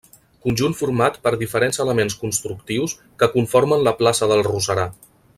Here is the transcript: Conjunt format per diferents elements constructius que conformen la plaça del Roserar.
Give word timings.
Conjunt 0.45 0.73
format 0.79 1.19
per 1.25 1.33
diferents 1.41 1.81
elements 1.85 2.17
constructius 2.23 2.95
que 3.23 3.29
conformen 3.37 3.85
la 3.89 3.93
plaça 4.03 4.31
del 4.33 4.43
Roserar. 4.53 4.87